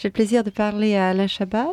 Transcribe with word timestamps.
J'ai 0.00 0.06
le 0.06 0.12
plaisir 0.12 0.44
de 0.44 0.50
parler 0.50 0.94
à 0.94 1.08
Alain 1.08 1.26
Chabat. 1.26 1.66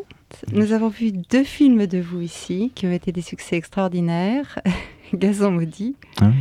Nous 0.52 0.72
avons 0.72 0.88
vu 0.88 1.12
deux 1.12 1.44
films 1.44 1.86
de 1.86 2.00
vous 2.00 2.22
ici 2.22 2.72
qui 2.74 2.88
ont 2.88 2.92
été 2.92 3.12
des 3.12 3.22
succès 3.22 3.56
extraordinaires. 3.56 4.58
Gazon 5.14 5.52
maudit 5.52 5.96
Ah 6.20 6.32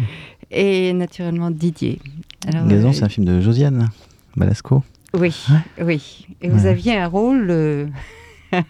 et 0.50 0.94
naturellement 0.94 1.50
Didier. 1.50 2.00
Alors, 2.46 2.66
Gazon, 2.66 2.88
euh, 2.88 2.92
c'est 2.92 3.02
un 3.05 3.10
film 3.10 3.27
de 3.27 3.38
Josiane 3.42 3.91
Balasco. 4.34 4.82
Oui, 5.12 5.36
oui. 5.78 6.27
Et 6.41 6.48
vous 6.48 6.64
aviez 6.64 6.96
un 6.96 7.06
rôle. 7.06 7.48
euh, 7.50 7.87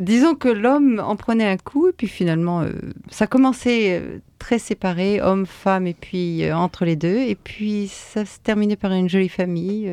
Disons 0.00 0.34
que 0.34 0.48
l'homme 0.48 1.00
en 1.04 1.14
prenait 1.14 1.46
un 1.48 1.56
coup, 1.56 1.88
et 1.88 1.92
puis 1.92 2.08
finalement, 2.08 2.62
euh, 2.62 2.72
ça 3.10 3.28
commençait 3.28 4.02
très 4.40 4.58
séparé, 4.58 5.20
homme, 5.20 5.46
femme, 5.46 5.86
et 5.86 5.94
puis 5.94 6.50
entre 6.52 6.84
les 6.84 6.96
deux, 6.96 7.18
et 7.18 7.36
puis 7.36 7.86
ça 7.86 8.24
se 8.24 8.40
terminait 8.40 8.76
par 8.76 8.90
une 8.90 9.08
jolie 9.08 9.28
famille. 9.28 9.88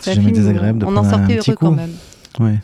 C'est 0.00 0.14
jamais 0.14 0.32
désagréable 0.32 0.80
de 0.80 0.84
On 0.84 0.88
en 0.88 0.92
prendre 0.92 1.08
un 1.08 1.10
sortait 1.10 1.36
petit 1.36 1.50
heureux 1.50 1.58
quand 1.58 1.72
même. 1.72 1.92
Ouais. 2.40 2.58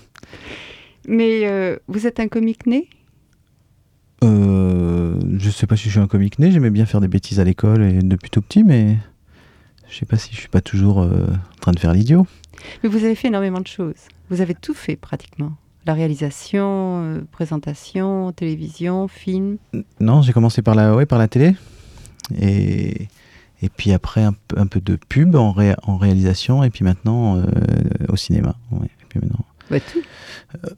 Mais 1.08 1.42
euh, 1.44 1.78
vous 1.88 2.06
êtes 2.06 2.20
un 2.20 2.28
comique 2.28 2.66
né 2.66 2.88
Euh, 4.22 5.18
je 5.38 5.50
sais 5.50 5.66
pas 5.66 5.76
si 5.76 5.84
je 5.84 5.90
suis 5.90 6.00
un 6.00 6.06
comique 6.06 6.38
né, 6.38 6.50
j'aimais 6.52 6.70
bien 6.70 6.86
faire 6.86 7.00
des 7.00 7.08
bêtises 7.08 7.40
à 7.40 7.44
l'école 7.44 7.82
et 7.82 7.98
depuis 8.00 8.30
tout 8.30 8.42
petit, 8.42 8.62
mais 8.62 8.96
je 9.88 9.96
sais 9.96 10.06
pas 10.06 10.16
si 10.16 10.32
je 10.32 10.38
suis 10.38 10.48
pas 10.48 10.60
toujours 10.60 11.00
euh, 11.00 11.26
en 11.26 11.60
train 11.60 11.72
de 11.72 11.78
faire 11.78 11.92
l'idiot. 11.92 12.26
Mais 12.82 12.88
vous 12.88 13.04
avez 13.04 13.14
fait 13.14 13.28
énormément 13.28 13.60
de 13.60 13.66
choses. 13.66 14.08
Vous 14.30 14.40
avez 14.40 14.54
tout 14.54 14.74
fait 14.74 14.96
pratiquement. 14.96 15.52
La 15.84 15.94
réalisation, 15.94 17.02
euh, 17.02 17.20
présentation, 17.32 18.30
télévision, 18.32 19.08
film. 19.08 19.58
Non, 20.00 20.22
j'ai 20.22 20.32
commencé 20.32 20.62
par 20.62 20.74
la, 20.76 20.94
ouais, 20.94 21.06
par 21.06 21.18
la 21.18 21.26
télé. 21.28 21.56
Et, 22.40 23.08
et 23.62 23.68
puis 23.68 23.92
après, 23.92 24.22
un, 24.22 24.34
peu- 24.48 24.58
un 24.58 24.66
peu 24.66 24.80
de 24.80 24.96
pub 25.08 25.36
en, 25.36 25.52
ré- 25.52 25.74
en 25.84 25.96
réalisation. 25.96 26.62
Et 26.64 26.70
puis 26.70 26.84
maintenant, 26.84 27.36
euh, 27.36 27.44
au 28.08 28.16
cinéma. 28.16 28.56
Ouais. 28.72 28.86
Et 28.86 29.04
puis 29.08 29.20
maintenant, 29.20 29.44
Bah, 29.70 29.78
tout. 29.80 30.00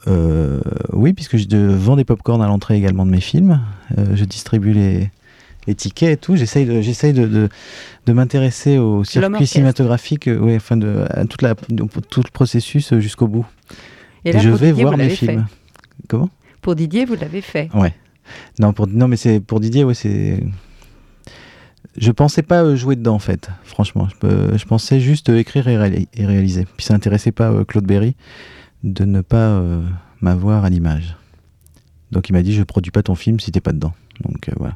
euh, 0.06 0.60
oui, 0.92 1.12
puisque 1.12 1.36
je 1.36 1.46
vends 1.56 1.96
des 1.96 2.04
pop-corn 2.04 2.42
à 2.42 2.46
l'entrée 2.46 2.76
également 2.76 3.06
de 3.06 3.10
mes 3.10 3.20
films. 3.20 3.60
Euh, 3.98 4.04
je 4.14 4.24
distribue 4.24 4.72
les, 4.72 5.10
les 5.66 5.74
tickets 5.74 6.10
et 6.12 6.16
tout. 6.16 6.36
J'essaye 6.36 6.66
de, 6.66 6.80
j'essaye 6.80 7.12
de, 7.12 7.26
de, 7.26 7.48
de 8.06 8.12
m'intéresser 8.12 8.78
au 8.78 9.02
circuit 9.04 9.46
cinématographique, 9.46 10.28
euh, 10.28 10.38
ouais, 10.38 10.56
enfin 10.56 10.76
de, 10.76 11.04
à 11.10 11.24
toute 11.24 11.42
la, 11.42 11.54
tout 11.54 12.22
le 12.24 12.30
processus 12.32 12.92
euh, 12.92 13.00
jusqu'au 13.00 13.26
bout. 13.28 13.46
Et 14.24 14.32
je 14.38 14.48
vais 14.50 14.68
Didier, 14.68 14.84
voir 14.84 14.96
mes 14.96 15.08
fait. 15.10 15.16
films. 15.26 15.46
Comment? 16.08 16.30
Pour 16.62 16.74
Didier, 16.74 17.04
vous 17.04 17.14
l'avez 17.14 17.40
fait. 17.42 17.68
Ouais. 17.74 17.94
Non, 18.58 18.72
pour, 18.72 18.86
non 18.86 19.06
mais 19.06 19.16
c'est 19.16 19.38
pour 19.40 19.60
Didier, 19.60 19.84
ouais, 19.84 19.92
c'est. 19.94 20.42
Je 21.96 22.10
pensais 22.10 22.42
pas 22.42 22.62
euh, 22.64 22.76
jouer 22.76 22.96
dedans 22.96 23.14
en 23.14 23.18
fait, 23.20 23.50
franchement. 23.62 24.08
Je, 24.22 24.56
je 24.56 24.64
pensais 24.64 25.00
juste 25.00 25.28
euh, 25.30 25.38
écrire 25.38 25.68
et, 25.68 25.76
réali- 25.76 26.08
et 26.14 26.26
réaliser. 26.26 26.66
Puis 26.76 26.84
ça 26.86 26.94
intéressait 26.94 27.32
pas 27.32 27.50
euh, 27.52 27.64
Claude 27.64 27.84
Berry 27.86 28.16
de 28.82 29.04
ne 29.04 29.20
pas 29.20 29.36
euh, 29.58 29.82
m'avoir 30.20 30.64
à 30.64 30.70
l'image. 30.70 31.16
Donc 32.10 32.28
il 32.28 32.32
m'a 32.32 32.42
dit 32.42 32.52
je 32.52 32.62
produis 32.62 32.90
pas 32.90 33.02
ton 33.02 33.14
film 33.14 33.38
si 33.40 33.52
t'es 33.52 33.60
pas 33.60 33.72
dedans. 33.72 33.94
Donc 34.24 34.48
euh, 34.48 34.52
voilà. 34.56 34.74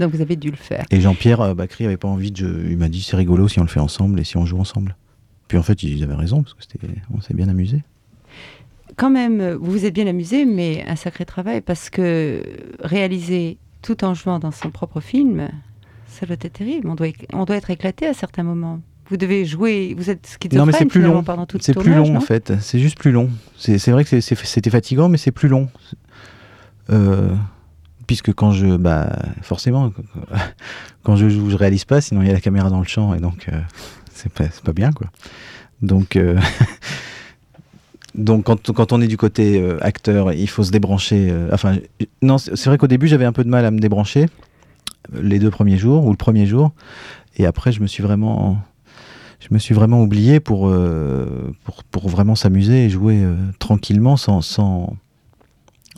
Donc 0.00 0.12
vous 0.12 0.20
avez 0.20 0.36
dû 0.36 0.50
le 0.50 0.56
faire. 0.56 0.84
Et 0.90 1.00
Jean-Pierre 1.00 1.40
euh, 1.40 1.54
Bacry 1.54 1.84
avait 1.84 1.96
pas 1.96 2.08
envie 2.08 2.32
de. 2.32 2.66
Il 2.68 2.76
m'a 2.76 2.88
dit 2.88 3.02
c'est 3.02 3.16
rigolo 3.16 3.46
si 3.48 3.58
on 3.60 3.62
le 3.62 3.68
fait 3.68 3.80
ensemble 3.80 4.18
et 4.20 4.24
si 4.24 4.36
on 4.36 4.44
joue 4.46 4.58
ensemble. 4.58 4.96
Puis 5.46 5.58
en 5.58 5.62
fait 5.62 5.82
ils 5.82 6.02
avaient 6.02 6.14
raison 6.14 6.42
parce 6.42 6.54
que 6.54 6.62
c'était 6.62 6.86
on 7.14 7.20
s'est 7.20 7.34
bien 7.34 7.48
amusé. 7.48 7.82
Quand 8.96 9.10
même, 9.10 9.40
euh, 9.40 9.56
vous 9.56 9.70
vous 9.70 9.84
êtes 9.84 9.94
bien 9.94 10.08
amusé, 10.08 10.44
mais 10.44 10.84
un 10.88 10.96
sacré 10.96 11.24
travail 11.24 11.60
parce 11.60 11.88
que 11.88 12.42
réaliser 12.80 13.58
tout 13.80 14.02
en 14.04 14.12
jouant 14.14 14.40
dans 14.40 14.50
son 14.50 14.70
propre 14.70 15.00
film, 15.00 15.48
ça 16.08 16.26
doit 16.26 16.36
être 16.40 16.52
terrible. 16.52 16.88
On 16.88 16.94
doit, 16.94 17.06
éc- 17.08 17.26
on 17.32 17.44
doit 17.44 17.56
être 17.56 17.70
éclaté 17.70 18.06
à 18.06 18.14
certains 18.14 18.42
moments. 18.42 18.80
Vous 19.10 19.16
devez 19.16 19.44
jouer, 19.46 19.94
vous 19.96 20.10
êtes 20.10 20.26
schizophrène 20.26 20.58
Non, 20.58 20.66
mais 20.66 20.72
c'est 20.72 20.84
plus 20.84 21.00
long. 21.00 21.22
pendant 21.22 21.46
tout 21.46 21.56
le 21.56 21.62
C'est 21.62 21.72
plus 21.74 21.94
long 21.94 22.14
en 22.16 22.20
fait. 22.20 22.52
C'est 22.60 22.78
juste 22.78 22.98
plus 22.98 23.10
long. 23.12 23.30
C'est 23.56 23.78
vrai 23.90 24.04
que 24.04 24.20
c'était 24.20 24.70
fatigant, 24.70 25.08
mais 25.08 25.16
c'est 25.18 25.30
plus 25.32 25.48
long. 25.48 25.68
Euh, 26.90 27.34
puisque 28.06 28.32
quand 28.34 28.52
je, 28.52 28.76
bah, 28.76 29.10
forcément, 29.42 29.92
quand 31.02 31.16
je 31.16 31.28
joue, 31.28 31.48
je 31.50 31.56
réalise 31.56 31.84
pas. 31.86 32.00
Sinon, 32.00 32.20
il 32.22 32.26
y 32.28 32.30
a 32.30 32.34
la 32.34 32.40
caméra 32.40 32.68
dans 32.70 32.80
le 32.80 32.86
champ 32.86 33.14
et 33.14 33.20
donc 33.20 33.46
euh, 33.50 33.58
c'est 34.12 34.32
pas, 34.32 34.72
bien 34.72 34.92
quoi. 34.92 35.06
Donc, 35.80 36.16
euh, 36.16 36.38
donc 38.14 38.44
quand, 38.44 38.72
quand 38.72 38.92
on 38.92 39.00
est 39.00 39.06
du 39.06 39.16
côté 39.16 39.60
euh, 39.60 39.78
acteur, 39.82 40.32
il 40.32 40.48
faut 40.48 40.64
se 40.64 40.70
débrancher. 40.70 41.28
euh, 41.30 41.48
enfin, 41.52 41.76
non, 42.22 42.38
c'est 42.38 42.64
vrai 42.66 42.78
qu'au 42.78 42.86
début, 42.88 43.06
j'avais 43.06 43.24
un 43.26 43.32
peu 43.32 43.44
de 43.44 43.48
mal 43.50 43.64
à 43.64 43.70
me 43.70 43.78
débrancher 43.78 44.26
les 45.12 45.38
deux 45.38 45.50
premiers 45.50 45.78
jours 45.78 46.04
ou 46.04 46.10
le 46.10 46.16
premier 46.16 46.46
jour, 46.46 46.72
et 47.36 47.46
après, 47.46 47.72
je 47.72 47.80
me 47.80 47.86
suis 47.86 48.02
vraiment 48.02 48.58
je 49.40 49.48
me 49.52 49.58
suis 49.58 49.74
vraiment 49.74 50.02
oublié 50.02 50.40
pour, 50.40 50.68
euh, 50.68 51.54
pour, 51.64 51.84
pour 51.84 52.08
vraiment 52.08 52.34
s'amuser 52.34 52.86
et 52.86 52.90
jouer 52.90 53.22
euh, 53.22 53.36
tranquillement 53.58 54.16
sans, 54.16 54.42
sans 54.42 54.96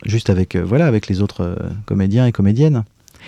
juste 0.04 0.30
avec 0.30 0.56
euh, 0.56 0.62
voilà 0.62 0.86
avec 0.86 1.08
les 1.08 1.22
autres 1.22 1.56
comédiens 1.86 2.26
et 2.26 2.32
comédiennes. 2.32 2.84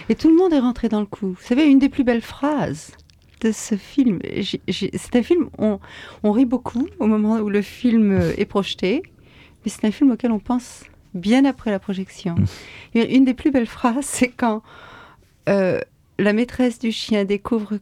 Et 0.09 0.15
tout 0.15 0.29
le 0.29 0.37
monde 0.37 0.53
est 0.53 0.59
rentré 0.59 0.89
dans 0.89 1.01
le 1.01 1.07
coup. 1.07 1.29
Vous 1.29 1.47
savez, 1.47 1.65
une 1.67 1.79
des 1.79 1.89
plus 1.89 2.05
belles 2.05 2.23
phrases 2.23 2.93
de 3.41 3.53
ce 3.53 3.75
film, 3.75 4.21
c'est 4.69 5.17
un 5.17 5.23
film, 5.23 5.49
on, 5.59 5.81
on 6.23 6.31
rit 6.31 6.45
beaucoup 6.45 6.87
au 7.01 7.07
moment 7.07 7.39
où 7.39 7.51
le 7.51 7.61
film 7.61 8.13
est 8.39 8.45
projeté, 8.45 9.03
mais 9.65 9.71
c'est 9.71 9.85
un 9.85 9.91
film 9.91 10.13
auquel 10.13 10.31
on 10.31 10.39
pense 10.39 10.85
bien 11.13 11.45
après 11.45 11.73
la 11.73 11.81
projection. 11.81 12.37
Mm. 12.37 12.45
Et 12.95 13.17
Une 13.17 13.25
des 13.25 13.35
plus 13.35 13.51
belles 13.51 13.67
phrases, 13.67 14.05
c'est 14.05 14.29
quand 14.29 14.63
euh, 15.49 15.81
la 16.19 16.33
maîtresse 16.33 16.79
du 16.79 16.93
chien 16.93 17.25
découvre 17.25 17.79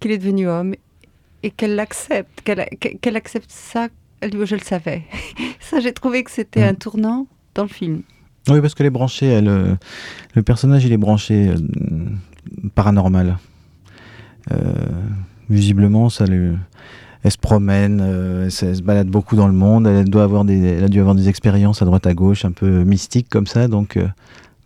qu'il 0.00 0.10
est 0.10 0.18
devenu 0.18 0.48
homme 0.48 0.74
et 1.42 1.50
qu'elle 1.50 1.74
l'accepte, 1.74 2.42
qu'elle 2.42 3.16
accepte 3.16 3.50
ça. 3.50 3.88
Elle 4.20 4.30
dit, 4.30 4.36
je 4.44 4.54
le 4.54 4.60
savais. 4.62 5.02
ça, 5.60 5.80
j'ai 5.80 5.92
trouvé 5.92 6.22
que 6.22 6.30
c'était 6.30 6.60
Mm. 6.64 6.68
un 6.68 6.74
tournant 6.74 7.26
dans 7.54 7.62
le 7.64 7.68
film. 7.68 8.02
Oui, 8.48 8.60
parce 8.60 8.74
qu'elle 8.74 8.86
est 8.86 8.90
branchée, 8.90 9.26
elle, 9.26 9.48
euh, 9.48 9.74
le 10.34 10.42
personnage 10.42 10.84
il 10.84 10.92
est 10.92 10.96
branché 10.96 11.48
euh, 11.48 11.56
paranormal. 12.74 13.38
Euh, 14.50 14.72
visiblement, 15.48 16.08
ça 16.08 16.26
le, 16.26 16.56
elle 17.22 17.30
se 17.30 17.38
promène, 17.38 18.00
euh, 18.02 18.44
elle, 18.44 18.50
se, 18.50 18.64
elle 18.66 18.76
se 18.76 18.82
balade 18.82 19.06
beaucoup 19.08 19.36
dans 19.36 19.46
le 19.46 19.52
monde, 19.52 19.86
elle 19.86 20.08
doit 20.10 20.24
avoir 20.24 20.44
des, 20.44 20.58
elle 20.60 20.84
a 20.84 20.88
dû 20.88 20.98
avoir 21.00 21.14
des 21.14 21.28
expériences 21.28 21.82
à 21.82 21.84
droite 21.84 22.06
à 22.06 22.14
gauche, 22.14 22.44
un 22.44 22.50
peu 22.52 22.82
mystiques 22.84 23.28
comme 23.28 23.46
ça, 23.46 23.68
donc. 23.68 23.96
euh, 23.96 24.06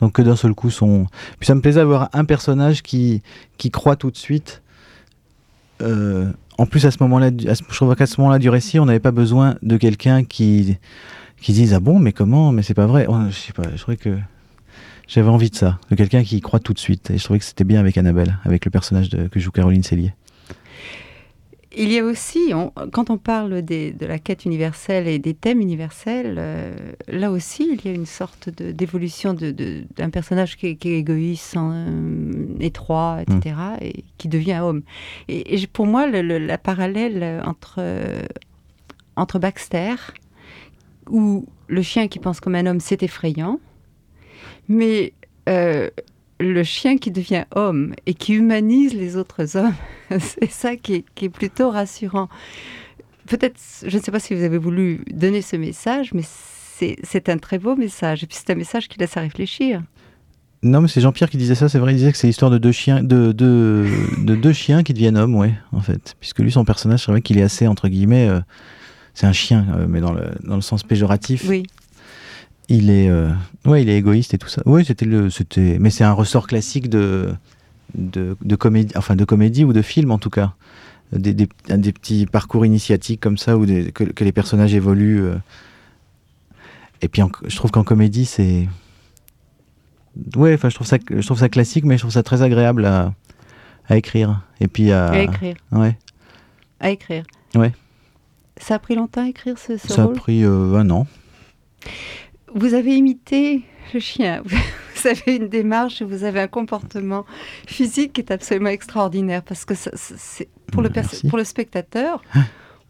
donc 0.01 0.13
que 0.13 0.23
d'un 0.23 0.37
seul 0.37 0.55
coup 0.55 0.71
son. 0.71 1.07
Puis 1.39 1.47
ça 1.47 1.55
me 1.55 1.61
plaisait 1.61 1.81
d'avoir 1.81 2.11
un 2.13 2.25
personnage 2.25 2.83
qui, 2.83 3.23
qui 3.59 3.71
croit 3.71 3.97
tout 3.97 4.11
de 4.11 4.17
suite. 4.17 4.63
Euh, 5.83 6.31
en 6.59 6.67
plus 6.67 6.87
à 6.87 6.91
ce 6.91 6.99
moment-là, 7.03 7.31
je 7.31 7.75
trouve 7.75 7.95
qu'à 7.95 8.07
ce 8.07 8.21
moment-là 8.21 8.39
du 8.39 8.49
récit, 8.49 8.79
on 8.79 8.87
n'avait 8.87 9.01
pas 9.01 9.11
besoin 9.11 9.57
de 9.63 9.77
quelqu'un 9.77 10.25
qui 10.25 10.77
qui 11.39 11.53
dise 11.53 11.75
ah 11.75 11.81
bon 11.81 11.99
mais 11.99 12.13
comment 12.13 12.53
mais 12.53 12.63
c'est 12.63 12.75
pas 12.75 12.87
vrai. 12.87 13.07
Oh, 13.09 13.17
je 13.29 13.37
sais 13.37 13.53
pas. 13.53 13.65
Je 13.75 13.81
trouvais 13.81 13.97
que 13.97 14.17
j'avais 15.07 15.29
envie 15.29 15.51
de 15.51 15.57
ça, 15.57 15.79
de 15.91 15.97
quelqu'un 15.97 16.23
qui 16.25 16.39
y 16.39 16.41
croit 16.41 16.61
tout 16.61 16.73
de 16.73 16.79
suite. 16.79 17.11
Et 17.11 17.19
je 17.19 17.25
trouvais 17.25 17.39
que 17.39 17.45
c'était 17.45 17.65
bien 17.65 17.81
avec 17.81 17.97
Annabelle, 17.99 18.39
avec 18.45 18.65
le 18.65 18.71
personnage 18.71 19.11
que 19.11 19.41
joue 19.41 19.51
Caroline 19.51 19.83
Cellier. 19.83 20.15
Il 21.79 21.93
y 21.93 21.99
a 21.99 22.05
aussi, 22.05 22.53
on- 22.55 22.73
quand 22.91 23.11
on 23.11 23.19
parle 23.19 23.61
des- 23.61 23.93
de 23.93 24.07
la 24.07 24.19
quête 24.19 24.47
universelle 24.47 25.07
et 25.07 25.19
des 25.19 25.35
thèmes 25.35 25.61
universels, 25.61 26.37
euh, 26.39 26.75
là 27.07 27.31
aussi, 27.31 27.69
il 27.71 27.85
y 27.85 27.89
a 27.93 27.95
une 27.95 28.07
sorte 28.07 28.49
d'évolution 28.49 29.35
d'un 29.35 30.09
personnage 30.11 30.57
qui 30.57 30.69
est, 30.69 30.77
qui 30.77 30.89
est 30.93 30.99
égoïste, 31.01 31.55
euh, 31.59 32.47
étroit, 32.61 33.19
etc., 33.21 33.57
et 33.83 34.05
qui 34.17 34.29
devient 34.29 34.61
homme. 34.63 34.83
Et, 35.29 35.67
pour 35.67 35.87
moi, 35.87 36.07
le- 36.07 36.23
le- 36.23 36.39
la 36.39 36.57
parallèle 36.57 37.43
entre, 37.45 37.75
euh, 37.79 38.23
entre 39.17 39.39
Baxter, 39.39 39.97
où 41.11 41.45
le 41.69 41.83
chien 41.83 42.09
qui 42.09 42.19
pense 42.19 42.41
comme 42.41 42.55
un 42.55 42.65
homme, 42.65 42.81
c'est 42.81 43.03
effrayant, 43.03 43.61
mais 44.69 45.13
euh, 45.49 45.91
le 46.41 46.63
chien 46.65 46.99
qui 46.99 47.11
devient 47.11 47.45
homme 47.55 47.95
et 48.07 48.15
qui 48.15 48.35
humanise 48.35 48.95
les 48.95 49.17
autres 49.17 49.57
hommes, 49.57 49.75
c'est 50.19 50.51
ça 50.51 50.77
qui 50.77 50.95
est, 50.95 51.05
qui 51.15 51.27
est 51.27 51.31
plutôt 51.31 51.71
rassurant. 51.71 52.29
Peut-être, 53.27 53.61
je 53.85 53.97
ne 53.97 54.03
sais 54.03 54.11
pas 54.13 54.21
si 54.21 54.35
vous 54.35 54.43
avez 54.43 54.59
voulu 54.59 55.05
donner 55.11 55.43
ce 55.43 55.57
message, 55.57 56.13
mais 56.15 56.23
c'est 56.23 57.29
un 57.29 57.39
très 57.39 57.59
beau 57.59 57.75
message. 57.75 58.23
Et 58.23 58.27
puis 58.27 58.37
c'est 58.39 58.53
un 58.53 58.57
message 58.57 58.89
qui 58.89 58.99
laisse 58.99 59.17
à 59.17 59.21
réfléchir. 59.21 59.83
Non, 60.63 60.81
mais 60.81 60.89
c'est 60.89 61.01
Jean-Pierre 61.01 61.31
qui 61.31 61.37
disait 61.37 61.55
ça, 61.55 61.69
c'est 61.69 61.79
vrai, 61.79 61.93
il 61.93 61.97
disait 61.97 62.13
que 62.13 62.19
c'est 62.19 62.27
l'histoire 62.27 62.51
de 62.51 62.59
deux 62.59 62.73
chiens, 62.73 63.03
de, 63.03 63.33
de, 63.33 63.87
de 64.19 64.35
deux 64.35 64.53
chiens 64.53 64.83
qui 64.83 64.95
deviennent 64.95 65.17
hommes, 65.17 65.35
ouais, 65.35 65.55
en 65.73 65.81
fait. 65.81 66.17
Puisque 66.19 66.39
lui, 66.39 66.51
son 66.51 66.65
personnage, 66.65 67.05
c'est 67.05 67.13
vrai 67.13 67.23
qu'il 67.23 67.39
est 67.39 67.43
assez, 67.43 67.67
entre 67.67 67.89
guillemets, 67.89 68.29
euh, 68.29 68.41
c'est 69.15 69.27
un 69.27 69.33
chien, 69.33 69.67
euh, 69.77 69.87
mais 69.89 70.01
dans 70.01 70.13
le, 70.13 70.31
dans 70.45 70.57
le 70.57 70.63
sens 70.63 70.83
péjoratif. 70.83 71.45
Oui. 71.49 71.65
Il 72.69 72.91
est, 72.91 73.09
euh, 73.09 73.31
ouais, 73.65 73.83
il 73.83 73.89
est 73.89 73.97
égoïste 73.97 74.35
et 74.35 74.39
tout 74.39 74.49
ça. 74.49 74.61
Oui, 74.67 74.85
c'était 74.85 75.05
le, 75.07 75.31
c'était, 75.31 75.79
mais 75.79 75.91
c'est 75.91 76.03
un 76.05 76.13
ressort 76.13 76.47
classique 76.49 76.89
de, 76.89 77.33
de, 77.95 78.37
de 78.43 78.57
comédie, 78.57 78.93
enfin 78.97 79.15
de 79.15 79.25
comédie 79.25 79.65
ou 79.65 79.73
de 79.73 79.83
film 79.83 80.11
en 80.11 80.19
tout 80.19 80.31
cas. 80.31 80.55
Des, 81.13 81.33
des, 81.33 81.49
des 81.69 81.93
petits 81.93 82.27
parcours 82.27 82.67
initiatiques 82.67 83.21
comme 83.21 83.39
ça 83.39 83.57
où 83.57 83.65
des- 83.67 83.93
que, 83.93 84.03
que 84.03 84.25
les 84.25 84.33
personnages 84.33 84.75
évoluent. 84.75 85.23
euh. 85.23 85.37
Et 87.03 87.09
puis, 87.09 87.23
en- 87.23 87.31
je 87.47 87.55
trouve 87.55 87.71
qu'en 87.71 87.85
comédie, 87.85 88.25
c'est, 88.25 88.67
ouais, 90.35 90.55
enfin, 90.55 90.69
je 90.69 90.75
trouve 90.75 90.87
ça, 90.89 90.97
je 91.09 91.25
trouve 91.25 91.39
ça 91.39 91.49
classique, 91.49 91.85
mais 91.85 91.95
je 91.97 92.01
trouve 92.03 92.13
ça 92.13 92.25
très 92.25 92.43
agréable 92.43 92.85
à, 92.85 93.13
à 93.89 93.97
écrire. 93.97 94.41
Et 94.61 94.67
puis 94.67 94.91
à, 94.91 95.07
À 95.11 95.19
écrire. 95.21 95.55
ouais. 95.71 95.97
À 96.81 96.91
écrire. 96.91 97.23
Ouais. 97.55 97.73
Ça 98.59 98.75
a 98.75 98.79
pris 98.81 98.97
longtemps 98.97 99.23
à 99.25 99.29
écrire 99.29 99.57
ce, 99.59 99.77
ce 99.77 99.87
Ça 99.89 100.05
rôle? 100.07 100.17
a 100.17 100.19
pris 100.19 100.43
euh, 100.45 100.75
un 100.75 100.91
an. 100.91 101.07
Vous 102.57 102.75
avez 102.75 102.97
imité 102.97 103.63
le 103.95 104.01
chien. 104.01 104.43
Vous 104.97 105.09
avez 105.09 105.37
une 105.37 105.49
démarche 105.49 106.01
et 106.01 106.05
vous 106.07 106.25
avez 106.25 106.41
un 106.41 106.49
comportement 106.49 107.27
physique 107.69 108.15
qui 108.15 108.23
est 108.23 108.33
absolument 108.33 108.71
extraordinaire 108.71 109.43
parce 109.43 109.65
que 109.67 109.75
ça- 109.75 109.91
c'est 109.95 110.49
pour 110.73 110.81
le, 110.83 110.89
pour 111.29 111.39
spectateur. 111.45 112.23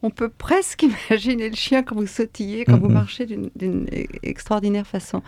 On 0.03 0.11
peut 0.11 0.29
presque 0.31 0.85
imaginer 1.11 1.51
le 1.51 1.57
chien 1.57 1.83
quand 1.83 1.97
vous 1.97 2.07
sautillez, 2.07 2.65
quand 2.65 2.79
vous 2.79 2.89
marchez 2.89 3.27
d'une 3.27 3.51
e- 3.93 4.07
extraordinaire 4.23 4.87
façon. 4.87 5.21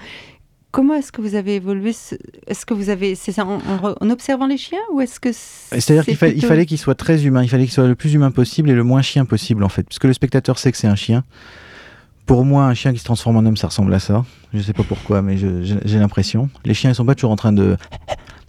Comment 0.70 0.94
est-ce 0.94 1.10
que 1.10 1.20
vous 1.20 1.34
avez 1.34 1.56
évolué 1.56 1.92
ce- 1.92 2.14
Est-ce 2.46 2.64
que 2.64 2.74
vous 2.74 2.90
avez 2.90 3.16
c'est 3.16 3.32
ça, 3.32 3.44
en, 3.44 3.58
en 4.00 4.10
observant 4.10 4.46
les 4.46 4.56
chiens 4.58 4.78
ou 4.92 5.00
est-ce 5.00 5.18
que 5.18 5.30
c'est 5.32 5.80
C'est-à-dire 5.80 6.04
qu'il 6.04 6.16
fa- 6.16 6.30
fallait 6.46 6.64
qu'il 6.66 6.78
soit 6.78 6.94
très 6.94 7.24
humain, 7.26 7.42
il 7.42 7.48
fallait 7.48 7.64
qu'il 7.64 7.72
soit 7.72 7.88
le 7.88 7.96
plus 7.96 8.14
humain 8.14 8.30
possible 8.30 8.70
et 8.70 8.74
le 8.74 8.84
moins 8.84 9.02
chien 9.02 9.24
possible 9.24 9.64
en 9.64 9.68
fait. 9.68 9.82
Puisque 9.82 10.04
le 10.04 10.12
spectateur 10.12 10.58
sait 10.58 10.70
que 10.70 10.78
c'est 10.78 10.86
un 10.86 10.94
chien. 10.96 11.24
Pour 12.28 12.44
moi, 12.44 12.64
un 12.66 12.74
chien 12.74 12.92
qui 12.92 12.98
se 12.98 13.04
transforme 13.04 13.36
en 13.38 13.46
homme, 13.46 13.56
ça 13.56 13.68
ressemble 13.68 13.92
à 13.94 13.98
ça. 13.98 14.22
Je 14.52 14.60
sais 14.60 14.74
pas 14.74 14.82
pourquoi, 14.82 15.22
mais 15.22 15.38
j'ai 15.38 15.98
l'impression. 15.98 16.50
Les 16.66 16.74
chiens, 16.74 16.90
ils 16.90 16.94
sont 16.94 17.06
pas 17.06 17.14
toujours 17.14 17.30
en 17.30 17.36
train 17.36 17.54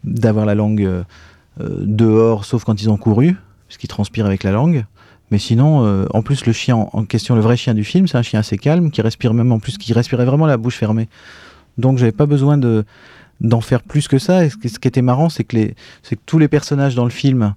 d'avoir 0.03 0.45
la 0.45 0.53
langue 0.53 0.83
euh, 0.83 1.03
euh, 1.61 1.77
dehors, 1.85 2.43
sauf 2.43 2.65
quand 2.65 2.81
ils 2.81 2.89
ont 2.89 2.97
couru, 2.97 3.37
puisqu'ils 3.67 3.87
transpirent 3.87 4.25
avec 4.25 4.43
la 4.43 4.51
langue. 4.51 4.85
Mais 5.31 5.39
sinon, 5.39 5.85
euh, 5.85 6.05
en 6.13 6.21
plus, 6.21 6.45
le 6.45 6.51
chien 6.51 6.75
en- 6.75 7.05
question, 7.05 7.35
le 7.35 7.41
vrai 7.41 7.55
chien 7.55 7.73
du 7.73 7.85
film, 7.85 8.05
c'est 8.05 8.17
un 8.17 8.21
chien 8.21 8.41
assez 8.41 8.57
calme, 8.57 8.91
qui 8.91 9.01
respire 9.01 9.33
même 9.33 9.51
en 9.53 9.59
plus, 9.59 9.77
qui 9.77 9.93
respirait 9.93 10.25
vraiment 10.25 10.45
la 10.45 10.57
bouche 10.57 10.75
fermée. 10.75 11.07
Donc, 11.77 11.99
j'avais 11.99 12.11
pas 12.11 12.25
besoin 12.25 12.57
de 12.57 12.83
d'en 13.39 13.61
faire 13.61 13.81
plus 13.81 14.09
que 14.09 14.19
ça. 14.19 14.43
Et 14.43 14.49
ce 14.49 14.57
qui 14.57 14.87
était 14.89 15.01
marrant, 15.01 15.29
c'est 15.29 15.45
que, 15.45 15.67
que 15.67 16.15
tous 16.25 16.37
les 16.37 16.49
personnages 16.49 16.95
dans 16.95 17.05
le 17.05 17.09
film 17.11 17.53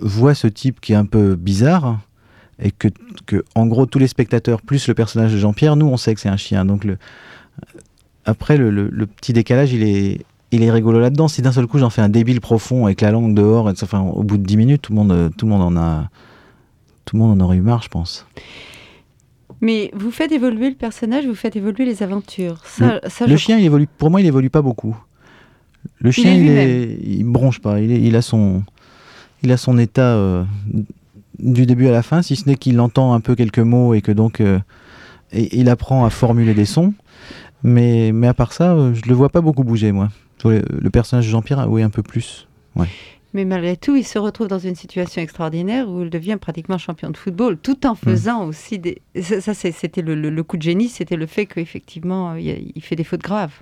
voient 0.00 0.34
ce 0.34 0.48
type 0.48 0.80
qui 0.80 0.92
est 0.94 0.96
un 0.96 1.04
peu 1.06 1.36
bizarre 1.36 2.00
et 2.60 2.70
que, 2.70 2.88
que 3.26 3.44
en 3.54 3.66
gros 3.66 3.86
tous 3.86 3.98
les 3.98 4.08
spectateurs 4.08 4.62
plus 4.62 4.88
le 4.88 4.94
personnage 4.94 5.32
de 5.32 5.38
Jean-Pierre, 5.38 5.76
nous 5.76 5.86
on 5.86 5.96
sait 5.96 6.14
que 6.14 6.20
c'est 6.20 6.28
un 6.28 6.36
chien. 6.36 6.64
Donc 6.64 6.84
le, 6.84 6.98
après 8.24 8.56
le, 8.56 8.70
le- 8.70 8.88
le 8.90 9.06
petit 9.06 9.32
décalage, 9.32 9.72
il 9.72 9.82
est 9.82 10.24
il 10.50 10.62
est 10.62 10.70
rigolo 10.70 10.98
là-dedans. 10.98 11.28
Si 11.28 11.42
d'un 11.42 11.52
seul 11.52 11.66
coup 11.66 11.78
j'en 11.78 11.90
fais 11.90 12.00
un 12.02 12.08
débile 12.08 12.40
profond 12.40 12.86
avec 12.86 13.00
la 13.02 13.10
langue 13.10 13.34
dehors, 13.34 13.68
et, 13.70 13.74
enfin 13.82 14.00
au 14.00 14.22
bout 14.22 14.38
de 14.38 14.44
10 14.44 14.56
minutes, 14.56 14.82
tout 14.82 14.92
le 14.92 14.96
monde 14.98 15.12
euh, 15.12 15.28
tout 15.36 15.46
le 15.46 15.52
monde 15.52 15.62
en 15.62 15.76
a 15.80 16.08
tout 17.04 17.16
le 17.16 17.22
monde 17.22 17.40
en 17.40 17.44
aurait 17.44 17.56
eu 17.56 17.60
marre, 17.62 17.82
je 17.82 17.88
pense. 17.88 18.26
Mais 19.60 19.90
vous 19.94 20.10
faites 20.10 20.30
évoluer 20.30 20.68
le 20.68 20.76
personnage, 20.76 21.26
vous 21.26 21.34
faites 21.34 21.56
évoluer 21.56 21.84
les 21.84 22.02
aventures. 22.02 22.60
Ça, 22.64 23.00
ça, 23.08 23.26
Le 23.26 23.32
je 23.32 23.36
chien, 23.38 23.58
il 23.58 23.64
évolue. 23.64 23.88
Pour 23.98 24.10
moi, 24.10 24.20
il 24.20 24.26
évolue 24.26 24.50
pas 24.50 24.62
beaucoup. 24.62 24.96
Le 26.00 26.10
chien, 26.12 26.32
est 26.32 26.38
il, 26.38 26.48
est, 26.50 26.98
il 27.02 27.24
bronche 27.24 27.60
pas. 27.60 27.80
Il, 27.80 27.90
est- 27.90 28.00
il 28.00 28.14
a 28.14 28.22
son, 28.22 28.62
il 29.42 29.50
a 29.50 29.56
son 29.56 29.76
état 29.78 30.02
euh, 30.14 30.44
du 31.38 31.66
début 31.66 31.86
à 31.88 31.92
la 31.92 32.02
fin, 32.02 32.22
si 32.22 32.36
ce 32.36 32.48
n'est 32.48 32.56
qu'il 32.56 32.80
entend 32.80 33.12
un 33.14 33.20
peu 33.20 33.34
quelques 33.34 33.58
mots 33.58 33.94
et 33.94 34.00
que 34.02 34.12
donc 34.12 34.40
euh, 34.40 34.58
et- 35.32 35.58
il 35.58 35.68
apprend 35.68 36.04
à 36.04 36.10
formuler 36.10 36.54
des 36.54 36.64
sons. 36.64 36.94
Mais, 37.62 38.12
mais 38.12 38.28
à 38.28 38.34
part 38.34 38.52
ça, 38.52 38.72
euh, 38.74 38.94
je 38.94 39.02
le 39.08 39.14
vois 39.14 39.28
pas 39.30 39.40
beaucoup 39.40 39.64
bouger, 39.64 39.90
moi. 39.92 40.08
Le, 40.44 40.62
le 40.68 40.90
personnage 40.90 41.26
de 41.26 41.30
Jean-Pierre, 41.30 41.66
oui, 41.68 41.82
un 41.82 41.90
peu 41.90 42.02
plus. 42.02 42.46
Mais 43.34 43.44
malgré 43.44 43.76
tout, 43.76 43.96
il 43.96 44.04
se 44.04 44.18
retrouve 44.18 44.46
dans 44.46 44.60
une 44.60 44.76
situation 44.76 45.20
extraordinaire 45.20 45.88
où 45.90 46.02
il 46.02 46.10
devient 46.10 46.38
pratiquement 46.40 46.78
champion 46.78 47.10
de 47.10 47.16
football, 47.16 47.58
tout 47.58 47.76
Hmm. 47.84 47.88
en 47.88 47.94
faisant 47.96 48.44
aussi 48.46 48.78
des. 48.78 49.02
Ça, 49.20 49.52
c'était 49.54 50.00
le, 50.02 50.14
le- 50.14 50.30
le 50.30 50.42
coup 50.44 50.56
de 50.56 50.62
génie, 50.62 50.88
c'était 50.88 51.16
le 51.16 51.26
fait 51.26 51.46
qu'effectivement, 51.46 52.32
euh, 52.34 52.40
il, 52.40 52.80
fait 52.82 52.94
des 52.96 53.04
fautes 53.04 53.22
graves, 53.22 53.52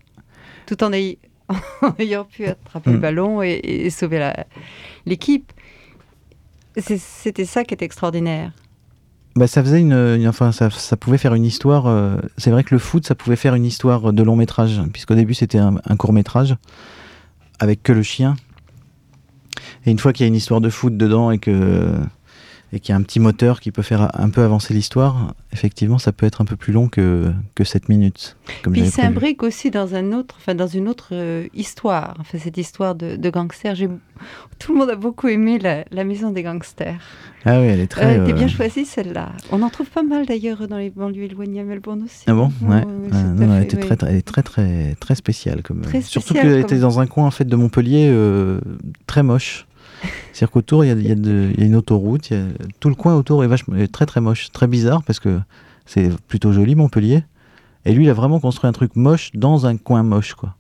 tout 0.67 0.85
en, 0.85 0.93
ay- 0.93 1.19
en 1.83 1.95
ayant 1.99 2.25
pu 2.25 2.45
attraper 2.47 2.91
le 2.91 2.99
Mm. 2.99 3.01
ballon 3.01 3.43
et, 3.43 3.61
et 3.65 3.91
sauver 3.91 4.31
l'équipe. 5.07 5.53
C'était 6.77 7.45
ça 7.45 7.65
qui 7.65 7.75
est 7.75 7.83
extraordinaire. 7.83 8.53
Bah, 9.35 9.47
ça 9.47 9.63
faisait 9.63 9.81
une, 9.81 10.27
enfin, 10.27 10.53
ça, 10.53 10.71
ça 10.71 10.97
pouvait 10.97 11.19
faire 11.19 11.35
une 11.35 11.45
histoire. 11.45 11.87
euh, 11.87 12.17
c'est 12.39 12.51
vrai 12.51 12.65
que 12.65 12.75
le 12.75 12.79
foot, 12.79 13.07
ça 13.07 13.15
pouvait 13.15 13.37
faire 13.37 13.55
une 13.55 13.67
histoire 13.67 14.13
de 14.13 14.23
long 14.23 14.37
métrage, 14.37 14.81
puisqu'au 14.93 15.15
début 15.15 15.35
c'était 15.35 15.59
un 15.59 15.97
court 15.99 16.13
métrage 16.13 16.57
avec 17.59 17.83
que 17.83 17.93
le 17.93 18.03
chien. 18.03 18.37
Et 19.85 19.91
une 19.91 19.99
fois 19.99 20.13
qu'il 20.13 20.25
y 20.25 20.27
a 20.27 20.29
une 20.29 20.35
histoire 20.35 20.61
de 20.61 20.69
foot 20.69 20.97
dedans 20.97 21.31
et 21.31 21.39
que 21.39 21.93
et 22.73 22.81
qu'il 22.81 22.93
y 22.93 22.93
a 22.93 22.97
un 22.97 23.03
petit 23.03 23.21
moteur 23.21 23.61
qui 23.61 23.71
peut 23.71 23.83
faire 23.83 24.11
un 24.21 24.29
peu 24.29 24.43
avancer 24.43 24.75
l'histoire, 24.75 25.35
effectivement, 25.53 25.99
ça 25.99 26.11
peut 26.13 26.27
être 26.27 26.41
un 26.41 26.45
peu 26.45 26.57
plus 26.57 26.73
long 26.73 26.89
que, 26.89 27.33
que 27.55 27.63
7 27.63 27.89
minutes. 27.89 28.37
Comme 28.63 28.73
Puis 28.73 28.83
il 28.83 28.91
s'imbrique 28.91 29.43
aussi 29.45 29.71
dans 29.71 29.95
un 29.95 30.13
autre, 30.13 30.35
enfin 30.41 30.55
dans 30.57 30.67
une 30.67 30.89
autre 30.89 31.11
euh, 31.13 31.47
histoire, 31.55 32.17
enfin 32.19 32.39
cette 32.39 32.59
histoire 32.59 32.95
de, 32.97 33.15
de 33.17 33.31
gangsters. 33.31 33.77
J'ai- 33.77 33.89
Tout 34.59 34.73
le 34.73 34.79
monde 34.79 34.91
a 34.91 34.97
beaucoup 34.97 35.29
aimé 35.29 35.59
la, 35.61 35.85
la 35.93 36.03
maison 36.05 36.33
des 36.33 36.43
gangsters. 36.43 36.99
Ah 37.45 37.61
oui, 37.61 37.67
elle 37.69 37.79
est 37.81 37.87
très. 37.87 38.19
Euh, 38.19 38.27
euh, 38.29 38.33
bien 38.33 38.49
choisi 38.49 38.85
celle-là. 38.85 39.31
On 39.53 39.63
en 39.63 39.71
trouve 39.71 39.87
pas 39.89 40.03
mal 40.03 40.27
d'ailleurs 40.27 40.67
dans 40.67 40.79
les 40.79 40.91
banlieues 40.91 41.23
éloignées 41.25 41.61
à 41.61 41.65
Melbourne 41.65 42.03
aussi. 42.05 42.25
Ah 42.27 42.35
bon? 42.35 42.51
Ouais, 42.63 42.83
à 43.13 43.23
non, 43.23 43.55
elle, 43.57 43.63
était 43.63 43.77
oui. 43.77 43.87
très, 43.87 43.97
elle 44.11 44.17
est 44.17 44.23
très 44.27 44.43
très 44.43 44.97
très 44.99 45.15
spéciale 45.15 45.63
comme. 45.63 45.83
Très 45.83 46.03
Surtout 46.03 46.31
spéciale 46.31 46.43
qu'elle 46.45 46.63
comme- 46.63 46.73
était 46.73 46.81
dans 46.81 46.99
un 46.99 47.07
coin 47.07 47.27
en 47.27 47.31
fait 47.31 47.45
de 47.45 47.55
Montpellier 47.55 48.09
euh, 48.11 48.61
très 49.07 49.23
moche. 49.23 49.69
C'est-à-dire 50.37 50.53
qu'autour 50.53 50.85
il 50.85 50.89
y 50.89 50.91
a, 50.91 50.95
y 50.95 51.19
y 51.19 51.65
une 51.65 51.77
autoroute, 51.77 52.29
il 52.29 52.37
y 52.37 52.41
a- 52.41 52.47
tout 52.79 52.91
le 52.91 52.95
coin 52.95 53.15
autour 53.15 53.43
est 53.43 53.47
vachement 53.47 53.75
est 53.77 53.91
très 53.91 54.05
très 54.05 54.21
moche, 54.21 54.53
très 54.53 54.67
bizarre 54.67 55.03
parce 55.03 55.19
que 55.19 55.41
c'est 55.87 56.11
plutôt 56.29 56.53
joli 56.53 56.75
Montpellier. 56.75 57.25
Et 57.87 57.93
lui 57.93 58.05
il 58.05 58.11
a 58.11 58.13
vraiment 58.13 58.39
construit 58.39 58.69
un 58.69 58.73
truc 58.73 58.97
moche 58.97 59.31
dans 59.33 59.65
un 59.65 59.79
coin 59.79 60.03
moche 60.03 60.35
quoi. 60.35 60.55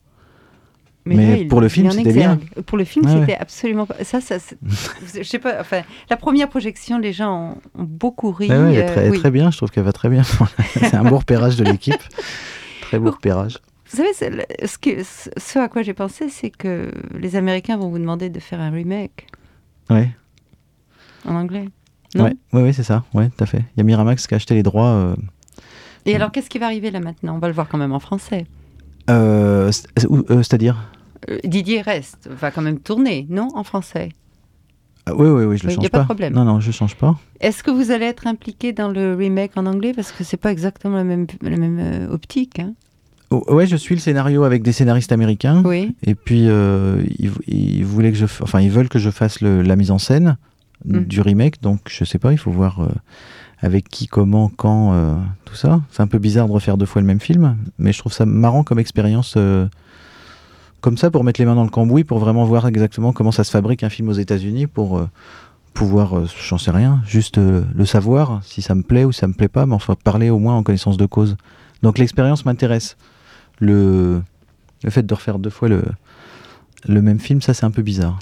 Mais 1.05 1.43
là, 1.43 1.44
pour 1.49 1.61
le 1.61 1.67
il 1.67 1.70
film, 1.70 1.90
c'était 1.90 2.12
bien. 2.12 2.40
Pour 2.64 2.78
le 2.78 2.84
film, 2.84 3.06
c'était 3.06 3.37
absolument 3.37 3.87
pas. 3.87 4.02
Ça, 4.02 4.20
ça, 4.20 4.38
je 5.14 5.23
sais 5.23 5.38
pas. 5.38 5.61
Enfin, 5.61 5.82
la 6.11 6.17
première 6.17 6.49
projection, 6.49 6.99
les 6.99 7.12
gens 7.12 7.61
ont, 7.76 7.81
ont 7.81 7.84
beaucoup 7.84 8.32
ri. 8.32 8.49
Ouais, 8.49 8.56
ouais, 8.56 8.75
elle 8.75 8.78
est 8.78 8.90
euh, 8.90 9.12
très, 9.12 9.28
oui. 9.28 9.31
bien, 9.31 9.52
je 9.52 9.56
trouve 9.56 9.70
qu'elle 9.70 9.84
va 9.84 9.93
très 9.93 10.08
bien. 10.08 10.25
c'est 10.75 10.94
un 10.94 11.05
beau 11.05 11.19
repérage 11.19 11.55
de 11.55 11.62
l'équipe. 11.62 12.02
Très 12.81 12.99
beau 12.99 13.12
repérage. 13.12 13.58
Vous 13.88 14.02
savez, 14.02 14.44
que, 14.82 15.02
ce 15.05 15.58
à 15.61 15.69
quoi 15.69 15.82
j'ai 15.82 15.94
pensé, 15.94 16.28
c'est 16.28 16.50
que 16.50 16.90
les 17.17 17.37
Américains 17.37 17.76
vont 17.76 17.88
vous 17.88 18.00
demander 18.00 18.28
de 18.28 18.40
faire 18.40 18.61
un 18.61 18.70
remake 18.70 19.28
Ouais. 19.91 20.11
en 21.27 21.35
anglais. 21.35 21.69
Non 22.15 22.25
Ouais, 22.25 22.37
ouais, 22.53 22.62
ouais, 22.62 22.73
c'est 22.73 22.83
ça. 22.83 23.05
Ouais, 23.15 23.29
tout 23.29 23.43
à 23.44 23.47
fait. 23.47 23.59
Il 23.75 23.79
y 23.79 23.81
a 23.81 23.85
Miramax 23.85 24.27
qui 24.27 24.35
a 24.35 24.37
acheté 24.37 24.55
les 24.55 24.62
droits. 24.62 24.88
euh, 24.88 25.17
Et 26.06 26.15
alors, 26.15 26.31
qu'est-ce 26.33 26.49
qui 26.50 26.59
va 26.59 26.67
arriver 26.67 26.91
là 26.91 27.00
maintenant? 27.00 27.35
On 27.37 27.38
va 27.38 27.49
le 27.49 27.55
voir 27.55 27.69
quand 27.69 27.79
même 27.79 27.93
en 27.93 28.00
français. 28.00 28.47
euh, 29.11 29.71
euh, 30.11 30.43
C'est-à-dire? 30.43 30.77
Didier 31.44 31.81
reste, 31.83 32.29
va 32.31 32.50
quand 32.50 32.62
même 32.62 32.79
tourner, 32.81 33.27
non 33.29 33.49
En 33.55 33.65
français? 33.65 34.11
Ah, 35.06 35.15
Oui, 35.15 35.29
oui, 35.29 35.44
oui, 35.44 35.59
je 35.59 35.65
le 35.65 35.69
Oui, 35.69 35.75
y 35.75 35.79
a 35.79 35.83
change 35.83 35.91
pas 35.91 35.99
pas. 35.99 35.99
de 36.00 36.05
problème. 36.06 36.33
Non, 36.35 36.44
non, 36.44 36.61
je 36.61 36.71
change 36.73 36.97
pas. 36.97 37.16
Est-ce 37.40 37.62
que 37.62 37.71
vous 37.71 37.90
allez 37.90 38.07
être 38.07 38.26
impliqué 38.26 38.73
dans 38.73 38.88
le 38.88 39.14
remake 39.14 39.52
en 39.57 39.66
anglais? 39.66 39.93
Parce 39.95 40.12
que 40.12 40.25
c'est 40.25 40.37
pas 40.37 40.50
exactement 40.52 40.97
la 40.97 41.05
même, 41.05 41.26
la 41.43 41.57
même 41.57 42.09
optique. 42.11 42.59
hein. 42.61 42.75
Oh, 43.30 43.45
ouais, 43.49 43.66
je 43.66 43.76
suis 43.76 43.95
le 43.95 44.00
scénario 44.00 44.45
avec 44.45 44.62
des 44.62 44.73
scénaristes 44.73 45.11
américains. 45.12 45.62
Oui. 45.64 45.97
Et 46.04 46.14
puis, 46.14 46.49
euh, 46.49 47.02
ils, 47.18 47.33
ils 47.49 47.85
voulaient 47.85 48.12
que 48.12 48.18
je, 48.18 48.25
enfin, 48.42 48.61
ils 48.61 48.71
veulent 48.71 48.88
que 48.88 48.99
je 49.00 49.11
fasse 49.11 49.40
le- 49.40 49.62
la 49.62 49.75
mise 49.76 49.90
en 49.90 49.99
scène 49.99 50.37
Mm. 50.85 50.99
du 51.00 51.21
remake. 51.23 51.61
Donc, 51.62 51.80
je 51.88 52.04
sais 52.04 52.18
pas, 52.18 52.33
il 52.33 52.38
faut 52.38 52.50
voir 52.52 52.80
euh, 52.83 52.88
avec 53.61 53.88
qui, 53.88 54.06
comment, 54.06 54.49
quand, 54.54 54.92
euh, 54.92 55.14
tout 55.47 55.54
ça. 55.56 55.80
C'est 55.90 56.02
un 56.02 56.06
peu 56.06 56.18
bizarre 56.18 56.47
de 56.47 56.52
refaire 56.52 56.76
deux 56.76 56.87
fois 56.87 57.00
le 57.02 57.06
même 57.06 57.18
film, 57.21 57.56
mais 57.78 57.92
je 57.92 57.99
trouve 57.99 58.12
ça 58.12 58.26
marrant 58.26 58.62
comme 58.62 58.78
expérience. 58.78 59.37
comme 60.80 60.97
ça, 60.99 61.11
pour 61.11 61.25
mettre 61.25 61.40
les 61.40 61.47
mains 61.47 61.56
dans 61.56 61.64
le 61.64 61.71
cambouis, 61.71 62.04
pour 62.04 62.18
vraiment 62.18 62.45
voir 62.45 62.66
exactement 62.68 63.12
comment 63.12 63.33
ça 63.33 63.42
se 63.42 63.50
fabrique 63.50 63.83
un 63.83 63.88
film 63.88 64.09
aux 64.09 64.12
États-Unis, 64.12 64.66
pour 64.68 65.00
pouvoir, 65.75 66.14
j'en 66.49 66.59
sais 66.59 66.71
rien, 66.71 67.02
juste 67.06 67.38
le 67.38 67.85
savoir, 67.87 68.40
si 68.45 68.62
ça 68.62 68.75
me 68.76 68.83
plaît 68.83 69.04
ou 69.04 69.11
ça 69.12 69.26
me 69.26 69.33
plaît 69.33 69.49
pas, 69.49 69.66
mais 69.66 69.75
enfin 69.75 69.97
parler 70.04 70.30
au 70.30 70.38
moins 70.38 70.54
en 70.54 70.62
connaissance 70.62 70.97
de 70.97 71.06
cause. 71.06 71.37
Donc 71.83 71.99
l'expérience 71.99 72.45
m'intéresse. 72.45 72.97
Le, 73.59 74.23
le 74.85 74.91
fait 74.91 75.05
de 75.05 75.15
refaire 75.15 75.39
deux 75.39 75.51
fois 75.51 75.69
le, 75.69 75.83
le 76.87 77.03
même 77.03 77.21
film, 77.21 77.41
ça 77.41 77.55
c'est 77.55 77.65
un 77.65 77.71
peu 77.71 77.83
bizarre. 77.83 78.19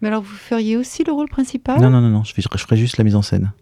Mais 0.00 0.08
alors, 0.08 0.22
vous 0.22 0.36
feriez 0.36 0.76
aussi 0.76 1.02
le 1.02 1.12
rôle 1.12 1.28
principal? 1.28 1.80
Non, 1.80 1.90
non, 1.90 2.00
non, 2.00 2.10
non, 2.10 2.24
je, 2.24 2.34
je 2.36 2.62
ferai 2.62 2.76
juste 2.76 2.98
la 2.98 3.04
mise 3.04 3.16
en 3.16 3.22
scène. 3.22 3.52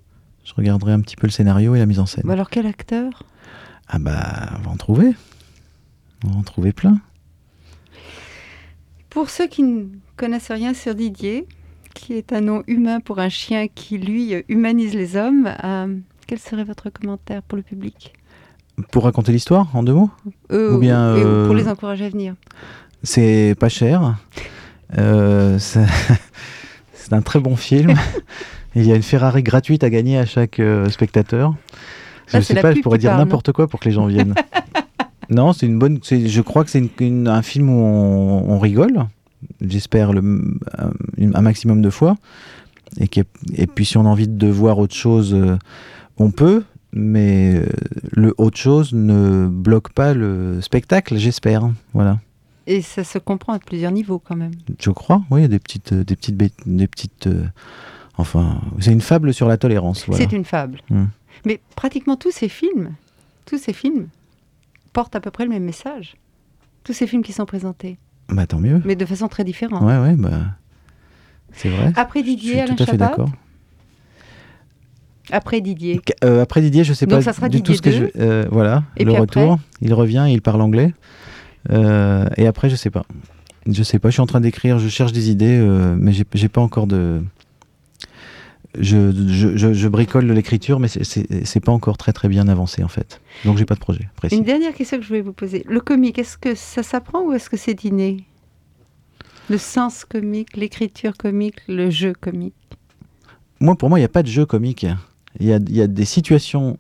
Je 0.45 0.53
regarderai 0.55 0.93
un 0.93 1.01
petit 1.01 1.15
peu 1.15 1.27
le 1.27 1.31
scénario 1.31 1.75
et 1.75 1.79
la 1.79 1.87
mise 1.87 2.01
en 2.01 2.07
scène. 2.07 2.25
Bah 2.27 2.33
alors, 2.33 2.51
quel 2.51 2.67
acteur? 2.67 3.23
Ah 3.89 3.99
bah, 3.99 4.59
on 4.59 4.63
va 4.63 4.71
en 4.71 4.77
trouver. 4.77 5.15
On 6.25 6.31
va 6.31 6.37
en 6.39 6.43
trouver 6.43 6.73
plein. 6.73 7.01
Pour 9.09 9.31
ceux 9.31 9.47
qui 9.47 9.63
ne 9.63 9.85
connaissent 10.17 10.51
rien 10.51 10.75
sur 10.75 10.95
Didier, 10.95 11.47
qui 11.95 12.15
est 12.15 12.33
un 12.33 12.41
nom 12.41 12.65
humain 12.67 13.01
pour 13.01 13.19
un 13.19 13.29
chien 13.29 13.69
qui, 13.69 13.99
lui, 13.99 14.35
humanise 14.49 14.95
les 14.95 15.17
hommes, 15.17 15.55
euh, 15.63 15.97
quel 16.27 16.39
serait 16.39 16.65
votre 16.65 16.91
commentaire 16.91 17.43
pour 17.43 17.57
le 17.57 17.63
public? 17.63 18.15
Pour 18.91 19.05
raconter 19.05 19.33
l'histoire, 19.33 19.69
en 19.75 19.83
deux 19.83 19.93
mots, 19.95 20.11
Euh, 20.51 20.75
Ou 20.75 20.79
bien, 20.79 21.15
et 21.17 21.23
euh, 21.23 21.47
pour 21.47 21.55
les 21.55 21.69
encourager 21.69 22.07
à 22.07 22.09
venir 22.09 22.35
c'est 23.05 23.57
pas 23.59 23.69
cher. 23.69 24.17
Euh, 24.97 25.59
c'est 25.59 27.13
un 27.13 27.21
très 27.23 27.41
bon 27.41 27.57
film. 27.57 27.95
Il 28.77 28.87
y 28.87 28.93
a 28.93 28.95
une 28.97 29.03
Ferrari 29.03 29.43
gratuite 29.43 29.83
à 29.85 29.91
gagner 29.91 30.19
à 30.19 30.25
chaque 30.25 30.61
spectateur. 30.89 31.55
Je 32.29 32.37
Là, 32.37 32.43
sais 32.43 32.55
pas, 32.55 32.73
je 32.75 32.81
pourrais 32.81 32.99
dire 32.99 33.17
n'importe 33.17 33.51
quoi 33.53 33.67
pour 33.67 33.81
que 33.81 33.87
les 33.89 33.95
gens 33.95 34.07
viennent. 34.07 34.35
non, 35.31 35.53
c'est 35.53 35.67
une 35.67 35.79
bonne. 35.81 35.99
Je 36.09 36.41
crois 36.43 36.63
que 36.65 36.71
c'est 36.71 36.83
un 37.03 37.43
film 37.43 37.69
où 37.71 37.83
on, 37.83 38.53
on 38.53 38.59
rigole. 38.61 39.05
J'espère 39.61 40.11
un, 40.13 40.93
un 41.35 41.41
maximum 41.43 41.83
de 41.83 41.91
fois. 41.91 42.15
Et, 43.01 43.09
qui 43.09 43.19
est- 43.21 43.27
et 43.55 43.67
puis 43.67 43.85
si 43.85 43.97
on 43.99 44.03
a 44.07 44.09
envie 44.09 44.29
de 44.29 44.47
voir 44.47 44.79
autre 44.79 44.95
chose, 44.95 45.37
On 46.19 46.31
peut, 46.31 46.63
mais 46.93 47.55
euh, 47.57 47.67
le 48.13 48.35
autre 48.39 48.59
chose 48.59 48.93
ne 48.93 49.47
bloque 49.49 49.93
pas 49.93 50.15
le 50.15 50.61
spectacle, 50.61 51.17
j'espère. 51.17 51.71
Voilà. 51.95 52.19
Et 52.67 52.81
ça 52.83 53.03
se 53.05 53.19
comprend 53.19 53.55
à 53.55 53.59
plusieurs 53.59 53.91
niveaux 53.93 54.19
quand 54.21 54.37
même. 54.37 54.53
Je 54.79 54.91
crois, 54.91 55.23
oui, 55.31 55.41
il 55.41 55.43
y 55.43 55.47
a 55.47 55.49
des 55.49 55.59
petites, 55.59 55.93
euh, 55.93 56.05
des 56.05 56.15
petites, 56.17 56.37
des 56.37 56.87
petites. 56.87 57.27
euh, 57.27 57.45
enfin, 58.17 58.61
c'est 58.79 58.93
une 58.93 59.01
fable 59.01 59.35
sur 59.35 59.49
la 59.49 59.57
tolérance. 59.57 60.07
Voilà. 60.07 60.23
C'est 60.25 60.33
une 60.37 60.45
fable. 60.45 60.81
Mm. 60.91 61.05
Mais 61.45 61.61
pratiquement 61.75 62.17
tous 62.17 62.31
ces 62.31 62.49
films, 62.49 62.93
tous 63.47 63.59
ces 63.59 63.73
films 63.73 64.09
portent 64.93 65.17
à 65.17 65.21
peu 65.21 65.31
près 65.31 65.45
le 65.45 65.51
même 65.51 65.65
message. 65.65 66.15
Tous 66.85 66.93
ces 66.93 67.07
films 67.07 67.23
qui 67.23 67.33
sont 67.33 67.47
présentés, 67.47 67.97
Bah 68.29 68.47
tant 68.47 68.59
mieux. 68.59 68.81
mais 68.85 68.97
de 68.97 69.07
façon 69.07 69.29
très 69.29 69.45
différente. 69.45 69.83
Ouais, 69.83 69.99
ouais, 69.99 70.15
bah. 70.17 70.41
C'est 71.53 71.69
vrai. 71.69 71.93
Après 71.97 72.21
Je 72.21 72.25
Didier, 72.27 72.51
suis 72.53 72.61
Alain 72.61 72.75
tout 72.75 72.83
à 72.83 72.87
fait 72.87 72.93
Chabat. 72.93 73.17
Après 75.31 75.61
Didier. 75.61 76.01
Euh, 76.25 76.43
après 76.43 76.61
Didier, 76.61 76.85
je 76.85 76.93
sais 76.93 77.07
Donc 77.07 77.19
pas 77.21 77.23
ça 77.23 77.33
sera 77.33 77.49
du 77.49 77.63
tout 77.63 77.75
ce 77.75 77.83
que 77.83 77.91
je. 77.93 77.99
2. 78.05 78.11
euh, 78.19 78.45
voilà, 78.51 78.83
Et 78.97 79.05
le 79.05 79.11
après 79.13 79.21
retour. 79.21 79.59
Il 79.81 79.95
revient, 79.95 80.27
il 80.29 80.43
parle 80.43 80.61
anglais. 80.61 80.95
Euh, 81.71 82.27
et 82.37 82.47
après, 82.47 82.69
je 82.69 82.77
sais 82.77 82.91
pas. 82.91 83.05
Je 83.67 83.83
sais 83.85 83.99
pas. 84.01 84.09
Je 84.09 84.15
suis 84.15 84.21
en 84.21 84.27
train 84.27 84.41
d'écrire. 84.41 84.79
Je 84.81 84.89
cherche 84.89 85.13
des 85.13 85.31
idées, 85.31 85.59
euh, 85.61 85.95
mais 85.97 86.13
j'ai 86.13 86.49
pas 86.49 86.61
encore 86.61 86.87
de. 86.89 87.23
Je, 88.81 89.13
je, 89.29 89.55
je, 89.57 89.73
je 89.75 89.89
bricole 89.89 90.27
de 90.27 90.33
l'écriture, 90.33 90.81
mais 90.81 90.89
c'est- 90.89 91.61
pas 91.61 91.73
encore 91.73 91.99
très 91.99 92.15
très 92.15 92.29
bien 92.29 92.49
avancé 92.49 92.83
en 92.83 92.89
fait. 92.89 93.21
Donc 93.45 93.59
j'ai 93.59 93.67
pas 93.67 93.75
de 93.75 93.81
projet 93.81 94.09
précis. 94.17 94.37
Une 94.37 94.45
dernière 94.45 94.73
question 94.73 94.97
que 94.97 95.03
je 95.03 95.09
voulais 95.09 95.21
vous 95.21 95.35
poser. 95.35 95.63
Le 95.69 95.81
comique, 95.81 96.19
est-ce 96.19 96.39
que 96.39 96.55
ça 96.55 96.83
s'apprend 96.83 97.23
ou 97.23 97.33
est-ce 97.35 97.51
que 97.51 97.59
c'est 97.59 97.85
inné? 97.85 98.25
Le 99.51 99.59
sens 99.59 100.07
comique, 100.07 100.57
l'écriture 100.57 101.17
comique, 101.19 101.57
le 101.69 101.91
jeu 101.91 102.15
comique? 102.19 102.55
Moi, 103.61 103.77
pour 103.77 103.91
moi, 103.91 103.99
il 103.99 104.03
n'y 104.03 104.07
a 104.07 104.09
pas 104.09 104.23
de 104.23 104.29
jeu 104.29 104.47
comique. 104.47 104.87
Il 105.41 105.47
y 105.47 105.53
a, 105.53 105.59
y 105.69 105.81
a 105.81 105.87
des 105.87 106.05
situations 106.05 106.79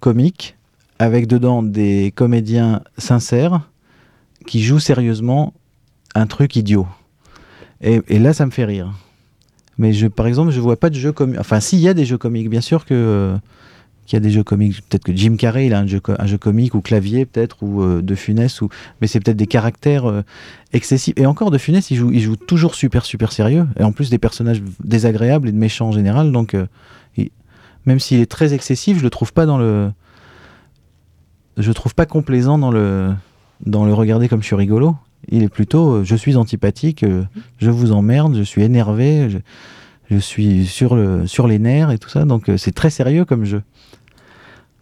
comiques 0.00 0.56
avec 0.98 1.26
dedans 1.26 1.62
des 1.62 2.12
comédiens 2.14 2.82
sincères 2.98 3.68
qui 4.46 4.62
jouent 4.62 4.78
sérieusement 4.78 5.52
un 6.14 6.26
truc 6.26 6.56
idiot. 6.56 6.86
Et, 7.80 8.18
là, 8.20 8.32
ça 8.32 8.46
me 8.46 8.52
fait 8.52 8.64
rire. 8.64 8.92
Mais 9.78 9.92
je, 9.92 10.06
par 10.06 10.28
exemple, 10.28 10.52
je 10.52 10.60
vois 10.60 10.78
pas 10.78 10.90
de 10.90 10.94
jeu 10.94 11.10
comique. 11.10 11.40
Enfin, 11.40 11.58
s'il 11.58 11.80
y 11.80 11.88
a 11.88 11.94
des 11.94 12.04
jeux 12.04 12.18
comiques, 12.18 12.48
bien 12.48 12.60
sûr 12.60 12.84
que 12.84 12.94
euh, 12.94 13.36
qu'il 14.06 14.16
y 14.16 14.18
a 14.18 14.20
des 14.20 14.30
jeux 14.30 14.44
comiques. 14.44 14.82
Peut-être 14.88 15.02
que 15.02 15.16
Jim 15.16 15.34
Carrey, 15.36 15.66
il 15.66 15.74
a 15.74 15.80
un 15.80 15.86
jeu, 15.86 16.00
un 16.06 16.26
jeu 16.26 16.38
comique 16.38 16.74
ou 16.74 16.80
clavier, 16.80 17.26
peut-être, 17.26 17.62
ou 17.62 17.82
euh, 17.82 18.00
De 18.00 18.14
Funès, 18.14 18.60
ou 18.60 18.68
mais 19.00 19.08
c'est 19.08 19.18
peut-être 19.18 19.36
des 19.36 19.48
caractères 19.48 20.08
euh, 20.08 20.22
excessifs. 20.72 21.14
Et 21.16 21.26
encore, 21.26 21.50
De 21.50 21.58
Funès, 21.58 21.90
il 21.90 21.96
joue, 21.96 22.12
il 22.12 22.20
joue 22.20 22.36
toujours 22.36 22.76
super, 22.76 23.04
super 23.04 23.32
sérieux. 23.32 23.66
Et 23.80 23.82
en 23.82 23.90
plus, 23.90 24.10
des 24.10 24.18
personnages 24.18 24.62
désagréables 24.84 25.48
et 25.48 25.52
de 25.52 25.58
méchants 25.58 25.88
en 25.88 25.92
général. 25.92 26.30
Donc, 26.30 26.54
même 27.86 27.98
s'il 28.00 28.20
est 28.20 28.30
très 28.30 28.54
excessif, 28.54 28.98
je 28.98 29.02
le 29.02 29.10
trouve 29.10 29.32
pas 29.32 29.46
dans 29.46 29.58
le. 29.58 29.90
Je 31.58 31.70
trouve 31.72 31.94
pas 31.94 32.06
complaisant 32.06 32.58
dans 32.58 32.70
le 32.70 33.12
dans 33.66 33.84
le 33.84 33.94
regarder 33.94 34.28
comme 34.28 34.40
je 34.40 34.46
suis 34.46 34.56
rigolo. 34.56 34.96
Il 35.28 35.42
est 35.42 35.48
plutôt, 35.48 35.92
euh, 35.92 36.04
je 36.04 36.16
suis 36.16 36.36
antipathique, 36.36 37.04
euh, 37.04 37.22
je 37.58 37.70
vous 37.70 37.92
emmerde, 37.92 38.34
je 38.36 38.42
suis 38.42 38.62
énervé, 38.62 39.30
je, 39.30 39.38
je 40.10 40.16
suis 40.16 40.66
sur 40.66 40.96
le 40.96 41.26
sur 41.26 41.46
les 41.46 41.58
nerfs 41.58 41.90
et 41.90 41.98
tout 41.98 42.08
ça. 42.08 42.24
Donc, 42.24 42.48
euh, 42.48 42.56
c'est 42.56 42.72
très 42.72 42.90
sérieux 42.90 43.24
comme 43.24 43.44
jeu. 43.44 43.62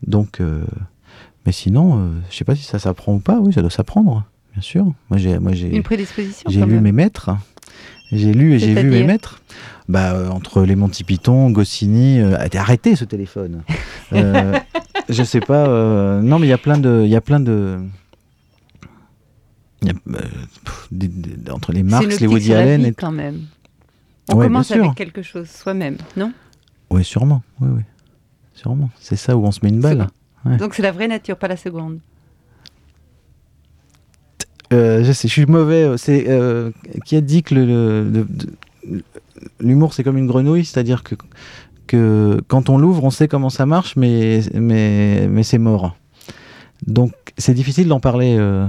Donc, 0.06 0.40
mais 1.44 1.52
sinon, 1.52 2.10
je 2.30 2.36
sais 2.36 2.44
pas 2.44 2.56
si 2.56 2.62
ça 2.64 2.78
s'apprend 2.78 3.14
ou 3.14 3.18
pas. 3.18 3.38
Oui, 3.38 3.52
ça 3.52 3.60
doit 3.60 3.70
s'apprendre, 3.70 4.24
bien 4.54 4.62
sûr. 4.62 4.84
Moi, 5.10 5.18
j'ai, 5.18 5.38
moi, 5.38 5.52
j'ai, 5.52 5.76
Une 5.76 5.82
prédisposition 5.82 6.48
j'ai 6.48 6.64
lu 6.64 6.72
même. 6.76 6.84
mes 6.84 6.92
maîtres. 6.92 7.36
J'ai 8.12 8.32
lu 8.32 8.54
et 8.54 8.58
j'ai 8.58 8.74
vu 8.74 8.90
mes 8.90 9.04
maîtres. 9.04 9.40
Bah, 9.88 10.12
euh, 10.14 10.28
entre 10.28 10.62
les 10.62 10.76
Monty 10.76 11.04
Python, 11.04 11.50
Goscinny. 11.50 12.20
euh, 12.20 12.36
arrêtez 12.54 12.96
ce 12.96 13.04
téléphone. 13.04 13.62
Euh, 14.12 14.58
je 15.08 15.22
sais 15.22 15.38
pas. 15.38 15.68
non, 16.20 16.40
mais 16.40 16.48
il 16.48 16.50
y 16.50 16.52
a 16.52 16.58
plein 16.58 16.76
de. 16.78 17.02
Il 17.04 17.10
y 17.10 17.14
a 17.14 17.20
plein 17.20 17.38
de. 17.38 17.78
il 19.82 19.86
y 19.88 19.90
a, 19.92 19.94
pff, 19.94 20.88
des- 20.90 21.06
des- 21.06 21.50
entre 21.52 21.70
les 21.72 21.84
Marx, 21.84 22.18
les 22.18 22.26
Woody 22.26 22.52
Allen. 22.52 22.84
Et... 22.86 22.92
quand 22.92 23.12
même. 23.12 23.42
On 24.28 24.34
Ouais, 24.36 24.46
commence 24.46 24.72
avec 24.72 24.94
quelque 24.96 25.22
chose 25.22 25.48
soi-même, 25.48 25.96
non? 26.16 26.32
Oui, 26.90 27.04
sûrement. 27.04 27.42
Oui, 27.60 27.68
oui. 27.76 27.82
Sûrement. 28.54 28.90
C'est 28.98 29.14
ça 29.16 29.36
où 29.36 29.44
on 29.46 29.52
se 29.52 29.60
met 29.62 29.68
une 29.68 29.80
balle. 29.80 30.08
Ouais. 30.44 30.56
Donc 30.56 30.74
c'est 30.74 30.82
la 30.82 30.90
vraie 30.92 31.06
nature, 31.08 31.36
pas 31.36 31.46
la 31.48 31.56
seconde. 31.56 32.00
Euh, 34.72 35.02
je 35.04 35.12
sais, 35.12 35.26
je 35.28 35.32
suis 35.32 35.46
mauvais. 35.46 35.82
euh, 35.84 35.96
C'est 35.96 36.26
euh, 36.28 36.70
qui 37.04 37.16
a 37.16 37.20
dit 37.20 37.42
que 37.42 37.54
l'humour 39.60 39.94
c'est 39.94 40.04
comme 40.04 40.16
une 40.18 40.26
grenouille, 40.26 40.64
c'est-à-dire 40.64 41.02
que 41.02 41.14
que 41.86 42.40
quand 42.46 42.68
on 42.70 42.78
l'ouvre, 42.78 43.02
on 43.02 43.10
sait 43.10 43.26
comment 43.26 43.50
ça 43.50 43.66
marche, 43.66 43.96
mais 43.96 44.40
mais 44.54 45.26
mais 45.28 45.42
c'est 45.42 45.58
mort. 45.58 45.96
Donc 46.86 47.12
c'est 47.36 47.54
difficile 47.54 47.88
d'en 47.88 48.00
parler 48.00 48.36
euh, 48.38 48.66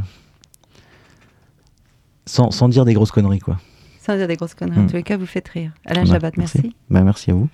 sans, 2.25 2.51
sans 2.51 2.67
dire 2.67 2.83
des 2.85 2.93
grosses 2.93 3.11
conneries 3.11 3.39
quoi. 3.39 3.59
Sans 3.99 4.15
dire 4.15 4.27
des 4.27 4.35
grosses 4.35 4.55
conneries. 4.55 4.79
En 4.79 4.83
Mm. 4.83 4.87
tous 4.89 4.95
les 4.95 5.03
cas, 5.03 5.17
vous 5.17 5.27
faites 5.27 5.47
rire. 5.49 5.71
Alain 5.85 6.03
Chabat, 6.05 6.31
merci. 6.37 6.57
merci. 6.63 6.75
Bah, 6.89 7.03
merci 7.03 7.29
à 7.31 7.35
vous. 7.35 7.47